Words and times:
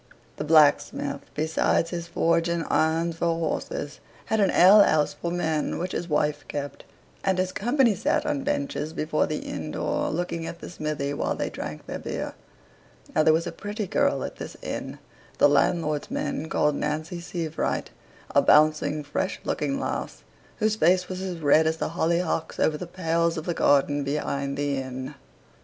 The 0.37 0.43
blacksmith, 0.43 1.29
besides 1.35 1.91
his 1.91 2.07
forge 2.07 2.49
and 2.49 2.65
irons 2.71 3.17
for 3.17 3.37
horses, 3.37 3.99
had 4.25 4.39
an 4.39 4.49
ale 4.49 4.81
house 4.81 5.13
for 5.13 5.29
men, 5.29 5.77
which 5.77 5.91
his 5.91 6.09
wife 6.09 6.43
kept, 6.47 6.85
and 7.23 7.37
his 7.37 7.51
company 7.51 7.93
sat 7.93 8.25
on 8.25 8.43
benches 8.43 8.93
before 8.93 9.27
the 9.27 9.37
inn 9.37 9.69
door, 9.69 10.09
looking 10.09 10.47
at 10.47 10.59
the 10.59 10.71
smithy 10.71 11.13
while 11.13 11.35
they 11.35 11.51
drank 11.51 11.85
their 11.85 11.99
beer. 11.99 12.33
Now, 13.13 13.21
there 13.21 13.31
was 13.31 13.45
a 13.45 13.51
pretty 13.51 13.85
girl 13.85 14.23
at 14.23 14.37
this 14.37 14.57
inn, 14.63 14.97
the 15.37 15.47
landlord's 15.47 16.09
men 16.09 16.49
called 16.49 16.73
Nancy 16.73 17.21
Sievewright, 17.21 17.91
a 18.33 18.41
bouncing, 18.41 19.03
fresh 19.03 19.39
looking 19.43 19.79
lass, 19.79 20.23
whose 20.57 20.77
face 20.77 21.09
was 21.09 21.21
as 21.21 21.37
red 21.37 21.67
as 21.67 21.77
the 21.77 21.89
hollyhocks 21.89 22.59
over 22.59 22.75
the 22.75 22.87
pales 22.87 23.37
of 23.37 23.45
the 23.45 23.53
garden 23.53 24.03
behind 24.03 24.57
the 24.57 24.77
inn. 24.77 25.13